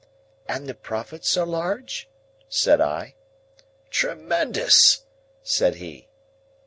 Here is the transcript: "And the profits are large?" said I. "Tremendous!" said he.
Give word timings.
"And 0.47 0.65
the 0.65 0.73
profits 0.73 1.37
are 1.37 1.45
large?" 1.45 2.09
said 2.49 2.81
I. 2.81 3.13
"Tremendous!" 3.91 5.03
said 5.43 5.75
he. 5.75 6.07